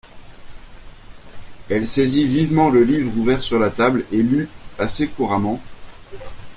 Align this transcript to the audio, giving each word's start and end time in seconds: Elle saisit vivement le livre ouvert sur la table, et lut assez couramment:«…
Elle 1.69 1.87
saisit 1.87 2.25
vivement 2.25 2.71
le 2.71 2.81
livre 2.83 3.15
ouvert 3.19 3.43
sur 3.43 3.59
la 3.59 3.69
table, 3.69 4.03
et 4.11 4.23
lut 4.23 4.49
assez 4.79 5.07
couramment:«… 5.07 5.61